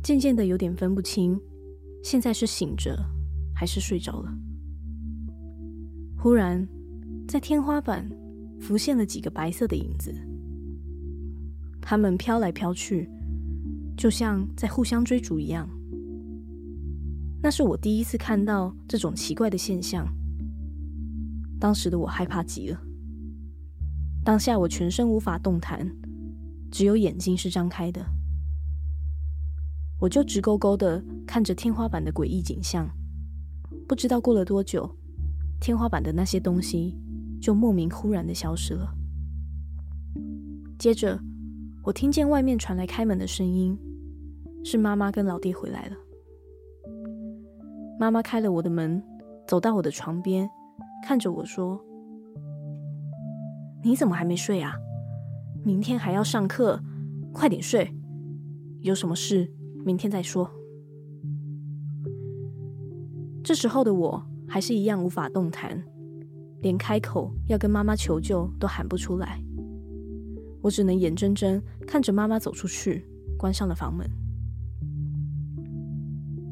[0.00, 1.36] 渐渐的有点分不清，
[2.04, 2.96] 现在是醒着
[3.52, 4.32] 还是睡着了。
[6.16, 6.66] 忽然，
[7.26, 8.08] 在天花板
[8.60, 10.14] 浮现了几个白色的影子，
[11.82, 13.10] 它们飘来飘去，
[13.96, 15.68] 就像在互相追逐一样。
[17.42, 20.06] 那是我第一次看到这种奇怪的现象，
[21.60, 22.80] 当时的我害怕极了。
[24.24, 25.90] 当下我全身无法动弹，
[26.70, 28.04] 只有眼睛是张开的，
[30.00, 32.88] 我就直勾勾的看着天花板的诡异景象。
[33.86, 34.90] 不知道过了多久，
[35.60, 36.98] 天花板的那些东西
[37.40, 38.94] 就莫名忽然的消失了。
[40.78, 41.20] 接着，
[41.82, 43.78] 我听见外面传来开门的声音，
[44.64, 45.96] 是妈妈跟老爹回来了。
[48.00, 49.02] 妈妈开了我的门，
[49.46, 50.48] 走到我的床边，
[51.04, 51.78] 看着我说
[53.84, 54.74] ：“你怎么还没睡啊？
[55.62, 56.80] 明天还要上课，
[57.30, 57.94] 快点睡。
[58.80, 59.52] 有什么事，
[59.84, 60.50] 明天再说。”
[63.44, 65.78] 这时候的我还是一样无法动弹，
[66.62, 69.38] 连开口要跟妈妈求救都喊不出来。
[70.62, 74.08] 我只能眼睁睁看着妈妈走出去，关上了房门。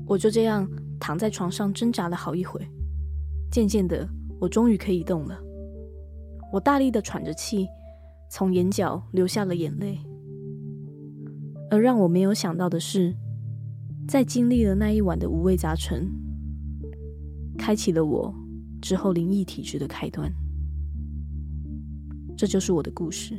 [0.06, 0.68] 我就这样。
[1.00, 2.64] 躺在床上挣扎了好一会，
[3.50, 4.08] 渐渐的，
[4.42, 5.40] 我终于可以动了。
[6.52, 7.68] 我大力的喘着气，
[8.28, 10.00] 从眼角流下了眼泪。
[11.70, 13.14] 而让我没有想到的是，
[14.09, 16.11] 在经历了那一晚的五味杂陈，
[17.57, 18.35] 开启了我
[18.81, 20.28] 之后灵异体质的开端。
[22.37, 23.37] 这就是我的故事。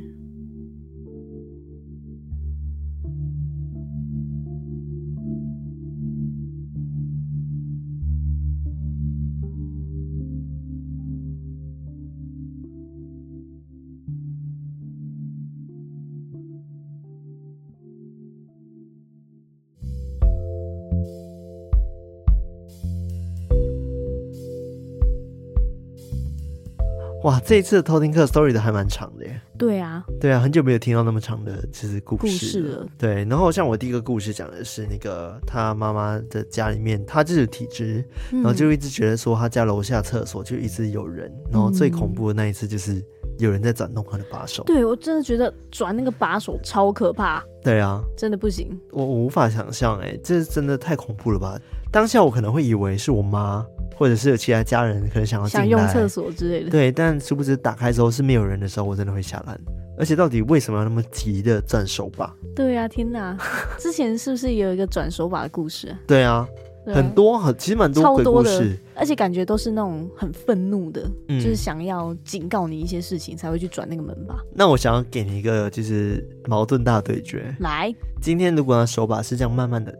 [27.24, 29.40] 哇，这一次的偷听课 story 的还蛮长的耶。
[29.56, 32.28] 对啊，对啊，很久没有听到那么长的其实故事了。
[32.28, 32.86] 故事了。
[32.98, 43.02] 对，然后像我第一个故事讲的是那个他妈妈的家里面，他就是体质，然后就一直觉得说他家楼下厕所就一直有人，然后最恐怖的那一次就是
[43.38, 44.62] 有人在转动他的把手。
[44.64, 47.42] 对，我真的觉得转那个把手超可怕。
[47.62, 51.58] 对啊，真的不行，我我无法想象，哎，这真的太恐怖了吧？
[51.90, 53.64] 当下我可能会以为是我妈。
[53.96, 59.58] 或者是有其他家人可能想要想用厕所之类的，对，但殊不知打开之后是没有人的时候，我真的会吓烂。
[59.96, 62.34] 而且到底为什么要那么急的转手把？
[62.56, 63.38] 对啊，天哪！
[63.78, 65.96] 之前是不是有一个转手把的故事？
[66.04, 66.48] 对啊，
[66.84, 74.40] 对很多很其实蛮多鬼故事，超多的，而且感觉都是那种很愤怒的，嗯、就是想要警告你一些事情才会去转那个门吧。
[74.52, 79.96] 那我想要给你一个就是矛盾大对决，来，今天如果那手把是这样慢慢的，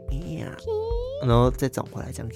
[1.25, 2.29] 然后再转回来这样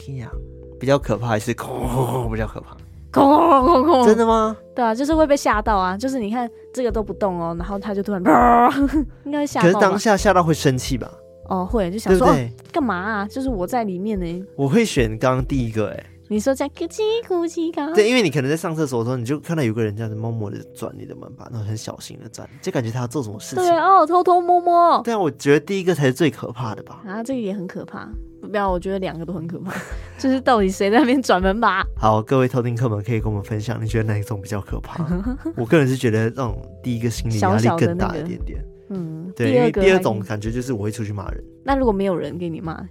[0.78, 2.30] 比较可怕还是空？
[2.32, 2.76] 比较可怕，
[3.12, 4.56] 空空空，真的吗？
[4.74, 5.96] 对啊，就是会被吓到啊！
[5.96, 8.22] 就是你看这个都不动哦，然后他就突然，
[9.24, 9.66] 应该吓到。
[9.66, 11.10] 可是当下吓到会生气吧？
[11.48, 12.28] 哦，会，就想说
[12.70, 13.26] 干嘛啊？
[13.26, 14.44] 就是我在里面呢。
[14.56, 17.90] 我会选刚刚第一个，哎，你说在哭泣哭泣刚？
[17.94, 23.64] 对，因为你可能在上厕所的时候，你就看到有个人这样子默默的转你的门把，然后很小心的转，就感觉他要做什么事情。
[23.64, 25.00] 对哦，偷偷摸摸。
[25.02, 27.00] 对啊，我觉得第一个才是最可怕的吧？
[27.06, 28.06] 啊，这个也很可怕。
[28.48, 29.72] 不要，我觉得两个都很可怕。
[30.18, 31.84] 就是到底谁在那边转门把？
[31.96, 35.04] 好，各位偷听客们可以跟我们分享，你觉得哪一种比较可怕？
[35.56, 38.58] 我个人是觉得那种第一个心理压力更大一点点。
[38.58, 41.44] 小小那个、嗯，对，因为第二种感觉就是我会出去骂人。
[41.62, 42.82] 那如果没有人给你骂？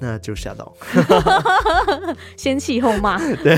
[0.00, 0.72] 那就吓到，
[2.36, 3.18] 先气后骂。
[3.42, 3.56] 对，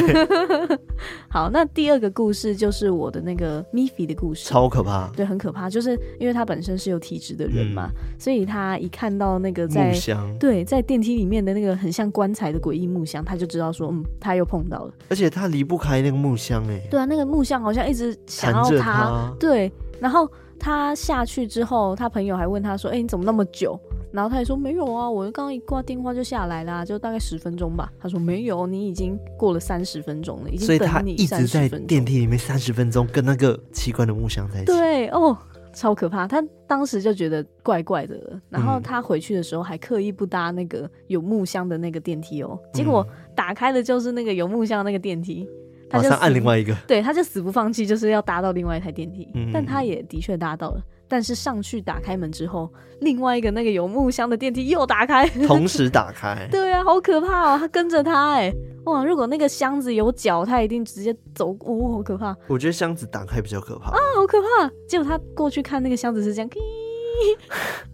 [1.31, 5.09] 好，那第二个故事就是我的那个米菲的故事，超可怕。
[5.17, 14.93] 对，很可怕，就是因为他本身是有体质的人嘛，嗯、所以他一看到那个在木箱，对，在电梯里面的那个很像棺材的诡异木箱，他就知道说，嗯，他又碰到了。
[15.09, 19.73] 而且他离不开那个木箱，哎，对啊，那个木箱好像一直想要他，他对。
[20.01, 20.29] 然后
[20.59, 23.79] 他下去之后，他朋友还问他说，哎，你怎么那么久？
[24.13, 27.91] 然后他也说没有啊，我刚刚一挂电话就下来啦，就大概十分钟吧。
[27.99, 31.29] 他说没有，你已经过了三十分钟了，已经等你30分钟。
[31.29, 34.67] 所以他一直在电梯里面三十分钟，跟那个奇怪的木箱在一起。
[34.67, 35.37] 对哦，
[35.75, 36.27] 超可怕。
[36.27, 38.41] 他当时就觉得怪怪的了。
[38.51, 42.59] 然后他回去的时候还刻意不搭那个有木箱的那个电梯哦。
[42.75, 45.49] 结果打开的就是那个有木箱的那个电梯，
[45.89, 46.75] 他就按另外一个。
[46.87, 49.27] 对，他就死不放弃，就是要搭到另外一台电梯。
[49.35, 50.83] 嗯，但他也的确搭到了。
[51.13, 56.35] 但是上去打开门之后，另外一个那个有木箱的电梯又打开，同时打开。
[56.51, 57.59] 对啊，好可怕哦！
[57.61, 58.51] 他跟着他，哎，
[58.87, 59.05] 哇！
[59.05, 62.35] 如果那个箱子有脚，他一定直接走，哦，好可怕。
[62.49, 64.71] 我觉得箱子打开比较可怕啊，好可怕！
[64.89, 66.49] 结果他过去看那个箱子是这样，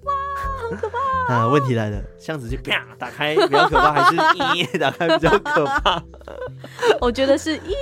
[0.04, 0.12] 哇，
[0.62, 1.48] 好可怕 啊！
[1.48, 4.14] 问题来了，箱子就啪 打开比较可怕，还是
[4.56, 6.00] 一打开比较可怕？
[7.00, 7.74] 我觉得是一，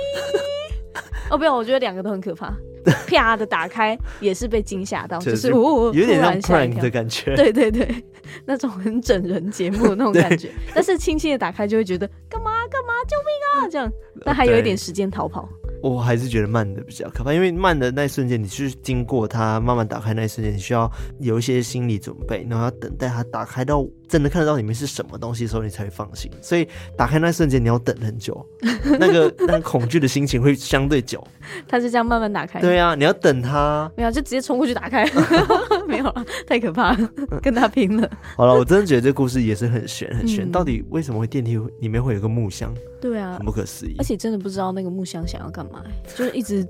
[1.29, 2.51] 哦，不要，我觉得两个都很可怕。
[3.07, 8.03] 啪的打开也是被惊吓到，就是呜，有点像 prank 的感觉，对对对，
[8.45, 10.49] 那种很整人节目的那种感觉。
[10.73, 13.91] 但是轻轻的打开就会觉得干嘛干嘛，救命啊这样，
[14.23, 15.47] 但还有一点时间逃跑。
[15.81, 26.31] 我还是觉得慢的比较可怕，因为慢的那一瞬间，你去经过它慢慢打开那一瞬间，你需要有一些心理准备，然后要等待它打开到真的看得到里面是什么东西的时候，你才会放心。
[26.41, 28.45] 所以打开那一瞬间，你要等很久，
[28.99, 31.25] 那个那个恐惧的心情会相对久。
[31.67, 32.59] 它是这样慢慢打开。
[32.59, 33.89] 对啊，你要等它。
[33.95, 35.05] 没有，就直接冲过去打开。
[35.87, 37.09] 没有了，太可怕了，
[37.41, 38.09] 跟他拼了。
[38.35, 40.45] 好了，我真的觉得这故事也是很悬，很悬。
[40.45, 42.73] 嗯、到底为什么会电梯里面会有个木箱？
[42.99, 43.95] 对啊，很不可思议。
[43.97, 45.83] 而且真的不知道那个木箱想要干嘛，
[46.15, 46.65] 就是一直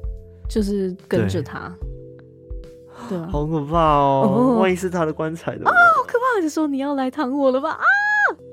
[0.50, 1.74] 就是跟着他。
[3.08, 4.28] 对，啊，好可怕哦！
[4.28, 6.42] 哦万一是他的棺材的话啊，好可怕！
[6.42, 7.72] 就说你要来躺我了吧？
[7.72, 7.84] 啊！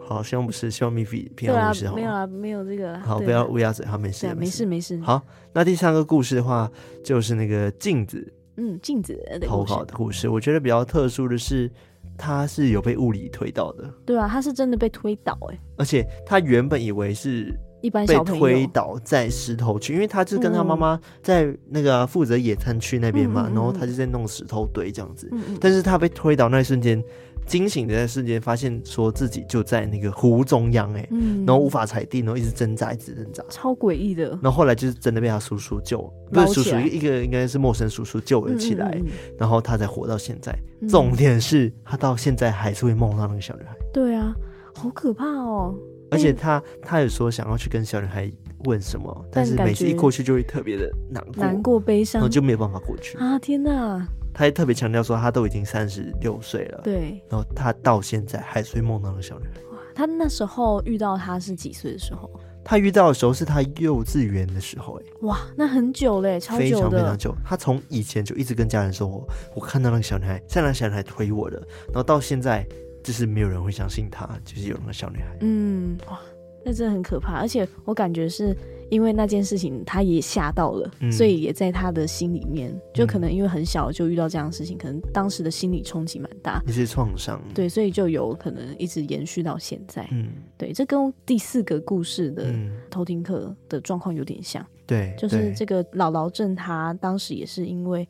[0.06, 1.90] 好，希望不是，希望米菲平安无事。
[1.94, 2.98] 没有啊，没有这个。
[3.00, 5.00] 好，不要乌鸦嘴，好，没事，没事，没事。
[5.00, 5.22] 好，
[5.54, 6.70] 那第三个故事的话，
[7.02, 10.28] 就是那个镜子，嗯，镜子投稿的故事。
[10.28, 11.70] 我觉得比较特殊的是，
[12.18, 13.90] 他是有被物理推倒的。
[14.04, 17.58] 对啊，他是真的被推倒，哎，而且他原本以为是。
[17.84, 25.28] 一般被推倒在石头区，因为他就跟他妈妈在那个负责野餐区那边嘛，嗯、然后他就在弄石头堆这样子。
[25.32, 27.04] 嗯嗯，但是他被推倒那一瞬间，
[27.46, 31.06] 惊醒的那瞬间，发现说自己就在那个湖中央，哎，
[31.46, 34.30] 然后无法踩地，然后一直挣扎，一直挣扎，超诡异的。
[34.40, 40.58] 然后后来就是真的被他叔叔救，不是叔叔，一个应该是陌生叔叔救了起来，嗯嗯嗯，然后他才活到现在。
[40.88, 43.76] 重点是他到现在还是会梦到那个小女孩。
[43.92, 44.34] 对啊，
[44.74, 45.74] 好可怕哦。
[46.14, 48.30] 而且他他有说想要去跟小女孩
[48.64, 53.38] 问什么，但是每次一过去就会特别的难过、难过、悲伤，然后就没有办法过去啊！
[53.38, 54.06] 天哪！
[54.32, 59.60] 他还特别强调说他都已经三十六岁了，对，然后他到现在还是会梦到那个小女孩。
[59.72, 59.78] 哇！
[59.94, 62.30] 他那时候遇到他是几岁的时候？
[62.66, 67.34] 他遇到的时候是他幼稚园的时候，哎，哇，那很久嘞，超久的，非常非常久。
[67.44, 71.58] 他从以前就一直跟家人说，我我看到那个小女孩，在那个小女孩推我的，
[71.88, 72.66] 然后到现在
[73.04, 75.36] 就是没有人会相信他，就是有那个小女孩。
[75.42, 76.18] 嗯，哇，
[76.64, 78.56] 那真的很可怕，而且我感觉是。
[78.90, 90.06] 因为那件事情，他也吓到了，嗯，所以也在他的心里面，就可能因为很小就遇到这样的事情，嗯，可能当时的心理冲击蛮大，一些创伤，对，所以就有可能一直延续到现在。
[90.12, 90.28] 嗯，
[90.58, 92.54] 对，这跟第四个故事的
[92.90, 98.06] 偷听课的状况有点像，对，就是这个姥姥镇，她当时也是因为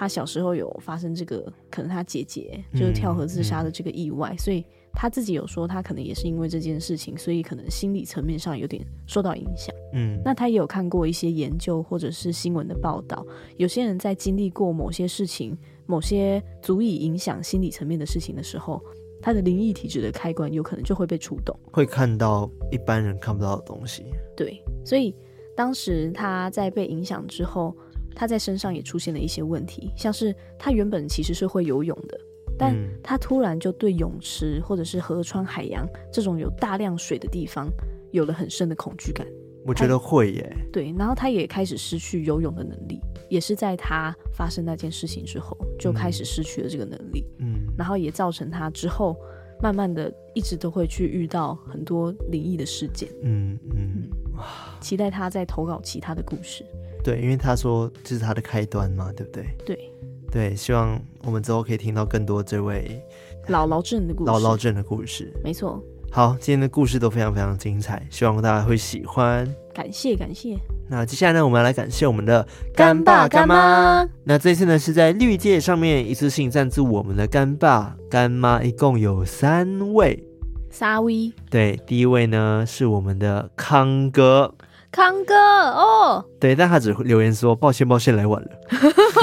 [0.00, 4.64] 他小时候有发生这个，可能他姐姐就是跳河自杀的这个意外，嗯，所以。
[4.92, 9.72] 他自己有说，他可能也是因为这件事情，所以可能心理层面上有点受到影响。
[9.92, 13.24] 嗯，那他也有看过一些研究或者是新闻的报道，
[13.56, 18.82] 有些人在经历过某些事情、某些足以影响心理层面的事情的时候，
[19.22, 24.06] 他的灵异体质的开关有可能就会被触动，会看到一般人看不到的东西。
[24.36, 25.14] 对，所以
[25.56, 27.76] 当时他在被影响之后，
[28.20, 32.20] 他在身上也出现了一些问题，像是他原本其实是会游泳的。
[32.58, 37.66] 但他突然就对泳池或者是河川、海洋这种有大量水的地方
[38.10, 39.26] 有了很深的恐惧感。
[39.64, 40.54] 我觉得会耶。
[40.70, 43.00] 对，然后他也开始失去游泳的能力，
[43.30, 47.24] 也是在他发生那件事情之后就开始失去了这个能力。
[47.38, 49.16] 嗯，然后也造成他之后
[49.62, 53.08] 慢慢的一直都会去遇到很多灵异的事件。
[53.22, 54.44] 嗯嗯，哇，
[54.78, 56.62] 期待他在投稿其他的故事。
[57.02, 59.46] 对，因为他说这是他的开端嘛，对不对？
[59.64, 59.92] 对。
[60.32, 63.02] 对，希望我们之后可以听到更多这位
[63.48, 64.30] 姥姥镇的故事。
[64.30, 65.82] 姥姥镇的故事，没错。
[66.12, 69.44] 好，今天的故事都非常非常精彩，希望大家会喜欢。
[69.74, 70.56] 感谢感谢。
[70.88, 72.46] 那接下来呢，我们要来感谢我们的
[72.76, 74.08] 干爸干妈。
[74.22, 80.22] 那这次呢，是在绿界上面一次性赞助我们的干爸干妈，一共有三位。
[80.70, 81.32] 三位。
[81.50, 84.54] 对，第一位呢是我们的康哥。
[84.92, 88.48] 康哥哦，对，但他只留言说抱歉，抱歉来晚了，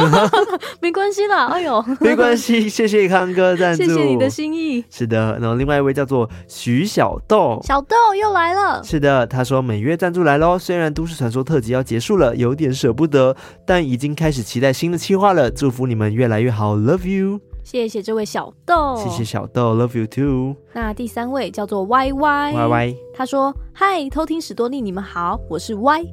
[0.80, 4.84] 没关系啦，哎呦， 没关系，谢谢康哥赞助，谢谢你的心意。
[4.90, 8.82] 是的，然后另外一位叫做徐小豆，小豆又来了。
[8.82, 15.52] 是的，他说每月赞助来喽，虽然都市传说特辑要结束了，有点舍不得，但已经开始期待新的企划了。
[15.52, 17.47] 祝福你们越来越好，Love you。
[17.70, 20.56] 谢谢这位小豆，谢谢小豆，Love you too。
[20.72, 26.06] 那第三位叫做 Y Y Y Y，他说：“嗨，偷听史多利，你们好，我是 Y。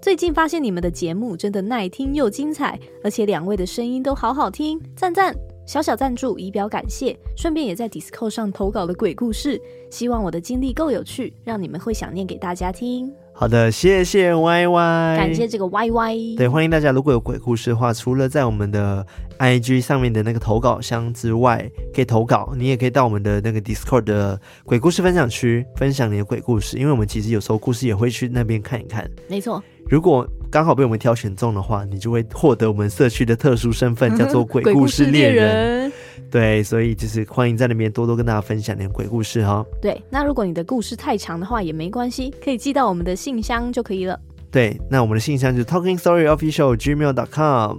[0.00, 5.34] 最近发现你们的节目真的耐听又精彩，而且两位的声音都好好听，赞赞。
[5.66, 16.36] 小小赞助以表感谢，顺便也在 Discord 上投稿了鬼故事，希望我的经历够有趣，让你们会想念给大家听。”好的，谢谢 Y Y，感谢这个 Y Y。
[16.36, 19.06] 对，欢迎大家，如果有鬼故事的话，除了在我们的
[19.38, 29.10] I G 上面的那个投稿箱之外，可以投稿，你也可以到我们的那个 Discord 的鬼故事分享区分享你的鬼故事，因为我们其实有时候故事也会去那边看一看。
[29.26, 35.90] 没错，如果刚好被我们挑选中的话，你就会获得我们社区的特殊身份，叫做鬼故事猎人。
[36.30, 39.64] 对，所以就是欢迎在那边多多跟大家分享点鬼故事哈。
[39.80, 44.18] 对，那如果你的故事太长的话也没关系，可以寄到我们的信箱就可以了。
[44.50, 47.78] 对，那我们的信箱就是 Talking Story Official Gmail dot com。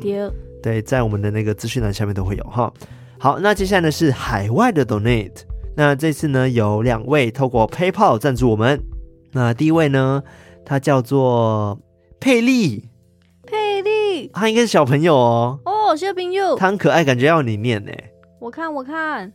[0.61, 2.71] 对，在我们的那个资讯栏下面都会有哈。
[3.17, 5.41] 好，那接下来呢是海外的 Donate。
[5.75, 8.81] 那这次呢有两位透过 PayPal 赞助我们。
[9.31, 10.23] 那第一位呢，
[10.65, 11.79] 他叫做
[12.19, 12.89] 佩丽。
[13.45, 15.59] 佩丽，他应该是小朋友哦。
[15.65, 17.91] 哦，小朋友，他很可爱，感觉要你念呢。
[18.41, 19.31] 我看，我看，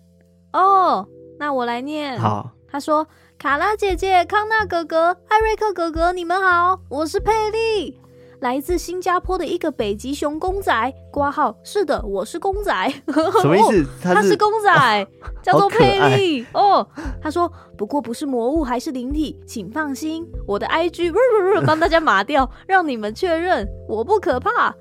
[0.53, 1.07] 哦，
[1.39, 2.19] 那我来念。
[2.19, 3.07] 好，他说
[3.39, 8.01] ：“卡拉姐姐、康纳哥哥、艾瑞克哥哥，你们好，我是佩利，
[8.41, 10.93] 来自新加坡的一个北极熊公仔。
[11.13, 12.93] 挂号，是的，我是公仔。
[13.41, 13.87] 什么意思？
[14.03, 15.07] 他是，他是公仔，哦，
[15.41, 16.45] 叫做佩利。
[16.53, 16.85] 哦，
[17.23, 17.49] 他说，
[17.79, 21.15] 不过不是魔物，还是灵体，请放心，我的 IG
[21.65, 24.75] 帮大家码掉，让你们确认，我不可怕。”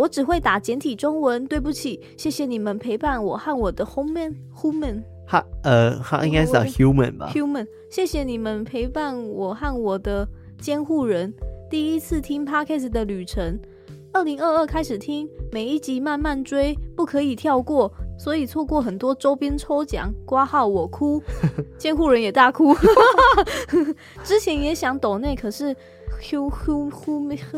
[0.00, 10.26] 我只会打简体中文，对不起，谢谢你们陪伴我和我的 human，human，哈，呃，他应该是 human 吧，human，谢谢你们陪伴我和我的
[10.58, 11.30] 监护人，
[11.68, 13.60] 第一次听 podcast 的旅程，
[14.14, 21.22] 二零二二开始听，每一集慢慢追，不可以跳过，所以错过很多周边抽奖，挂号我哭，
[21.76, 22.74] 监护人也大哭，
[24.24, 25.76] 之前也想抖内，可是。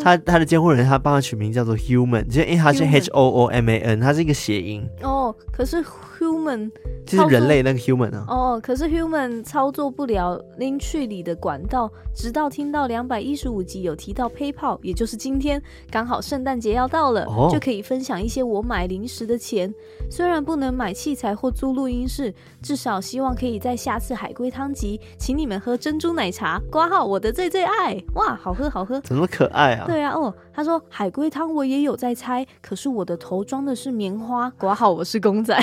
[0.01, 4.87] 他他的监护人他帮他取名叫做 Human，就因为他是 H O O M A N，他是一个谐音。
[5.03, 5.83] 哦，可是
[6.19, 6.71] Human
[7.05, 8.25] 就是人类那个 Human 啊。
[8.29, 15.61] 哦，可是 Human 操作不了 Linktree 里的管道，直到听到两百一十五集有提到 PayPal，也就是今天
[15.91, 19.73] 刚好圣诞节要到了，哦，就可以分享一些我买零食的钱。
[20.09, 22.33] 虽然不能买器材或租录音室，
[22.63, 27.99] 至少希望可以在下次海龟汤集，请你们喝珍珠奶茶，挂号我的最最爱。
[28.15, 29.87] 哇，好喝好喝，怎么可爱啊？
[29.87, 35.59] 对啊，哦，他说海龟汤我也有在猜，可是我的头装的是棉花，挂号我是公仔。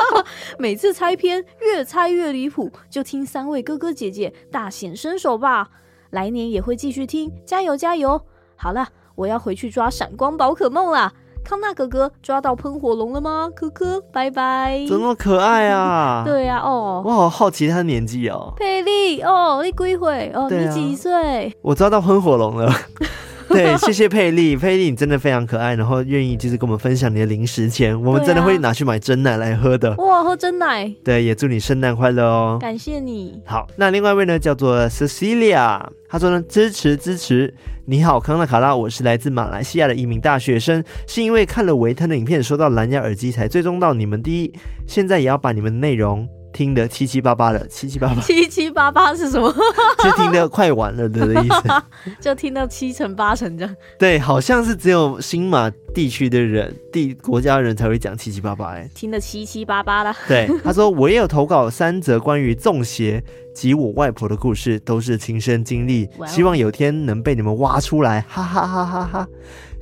[0.58, 5.68] 每次猜篇越猜越离谱，就听三位哥哥姐姐大显身手吧。
[6.10, 8.20] 来年也会继续听，加油加油！
[8.56, 11.12] 好了，我要回去抓闪光宝可梦啦。
[11.48, 13.48] 康纳哥哥抓到喷火龙了吗？
[13.56, 14.84] 可可，拜拜。
[14.86, 16.22] 怎么可爱啊？
[16.28, 18.52] 对呀、啊，哦，我好好奇他的年纪哦。
[18.54, 20.30] 佩利，哦，你几岁？
[20.34, 21.56] 哦，啊、你几岁？
[21.62, 22.70] 我抓到喷火龙了。
[23.50, 29.94] 对，谢谢佩丽，佩丽你真的非常可爱，然后愿意就是跟我们分享你的零食钱，我们真的会拿去买真奶来喝的。
[29.96, 30.92] 哇，喝真奶。
[31.02, 32.58] 对，也祝你圣诞快乐哦。
[32.60, 33.40] 感谢你。
[33.46, 37.52] 好，那另外一位呢，叫做 Cecilia，她说呢，支持支持。
[37.86, 44.52] 你好，康纳卡拉，我是来自马来西亚的一名大学生，是因为看了维腾的影片，收到蓝牙耳机才追踪到你们第一，
[44.86, 46.28] 现在也要把你们的内容。
[46.58, 49.48] 听得七七八八的，七七八八，七七八八是什么？
[50.02, 51.82] 就听得快完了的意思，
[52.20, 53.72] 就听到七成八成这样。
[53.96, 60.12] 对，好像是只有新马地区的人、地国家的人才会讲七七八八，哎，听得七七八八的。
[60.26, 63.22] 对，他说我也有投稿三则关于中邪
[63.54, 69.28] 及我外婆的故事，都是亲身经历，希望有天能被你们挖出来，哈哈哈哈哈哈！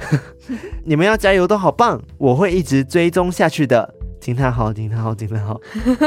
[0.85, 3.95] 你们要加油，都好棒，我会一直追踪下去的。
[4.21, 5.61] 惊叹号，惊叹号，惊叹号！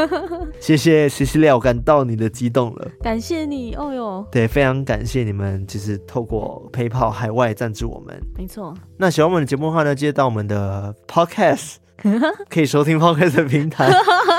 [0.59, 2.87] 谢谢，谢谢料，我感到你的激动了。
[3.01, 4.25] 感谢你，哦哟。
[4.31, 8.21] 对，非常感谢你们，就是透过 PayPal 海外赞助我们。
[8.37, 8.73] 没错。
[8.97, 11.75] 那喜欢我们的节目的话呢，记得到我们的 Podcast
[12.49, 13.89] 可以收听 Podcast 的平台。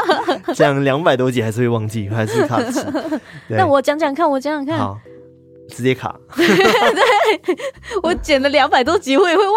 [0.55, 2.85] 讲两百多集还是会忘记，还是卡词。
[3.49, 4.79] 那我讲讲看，我讲讲看。
[4.79, 4.99] 好，
[5.69, 6.19] 直接卡。
[6.37, 7.57] 对，
[8.03, 9.55] 我剪了两百多集，我也会忘。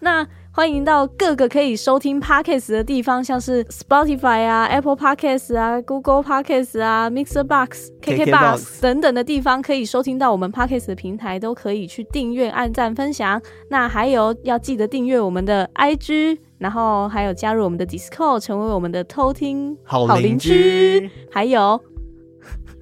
[0.00, 0.26] 那。
[0.58, 13.40] 欢迎到各个可以收听 Podcast 的地方，像是 Spotify 啊、Apple Podcast 啊、Google Podcast 啊、Mixer Box、KK Box 等等的地方，可以收听到我们 Podcast 的平台，都可以去订阅、按赞、分享。
[13.68, 21.08] 那还有要记得订阅我们的 IG，然后还有加入我们的 Discord，成为我们的偷听好邻居。
[21.30, 21.80] 还有。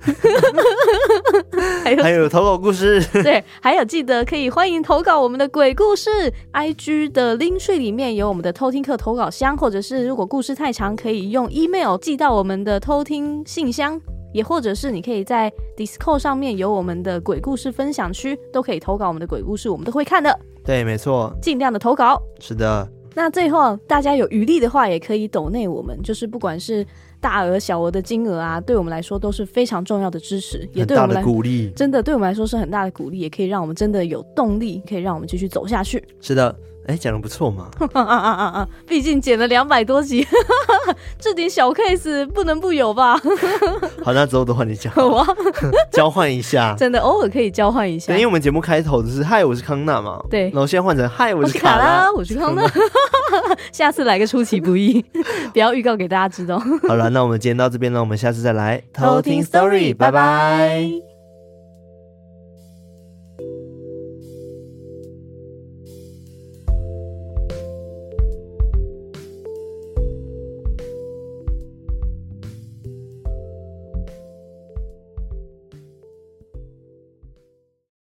[1.84, 6.10] 还有还有投稿故事， 对，还有记得可以欢迎投稿我们的鬼故事
[6.52, 14.00] ，IG 的 Linktree 里面有我们的偷听课投稿箱，或者是如果故事太长，可以用 email 寄到我们的偷听信箱，
[14.32, 20.38] 也或者是你可以在 Discord 上面有我们的鬼故事分享区，都可以投稿我们的鬼故事，我们都会看的。
[20.64, 22.20] 对，没错，尽量的投稿。
[22.38, 22.88] 是的。
[23.14, 26.86] 那最后大家有余力的话，也可以抖内我们，就是不管是。
[27.20, 36.02] 大额小额的金额啊，对我们来说都是非常重要的支持，也对我们来鼓励，真的对我们来说是很大的鼓励，也可以让我们真的有动力，可以让我们继续走下去。
[36.20, 36.54] 是的。
[36.86, 37.68] 哎，讲的不错嘛！
[37.94, 38.68] 啊啊啊啊！
[38.86, 40.26] 毕竟剪了两百多集，
[41.18, 43.20] 这点小 case 不能不有吧？
[44.04, 44.92] 好，那之后的话你讲，
[45.92, 48.12] 交换一下，真的偶尔可以交换一下。
[48.12, 52.62] 因为我们节目开头的是“嗨，我是康纳”嘛，对，然后现在换成“嗨，我是卡拉”，我是康纳。
[53.72, 55.04] 下次来个出其不意，
[55.52, 56.56] 不要预告给大家知道。
[56.86, 61.15] 好了，那我们今天到这边了，我们下次再来偷听 story，拜拜。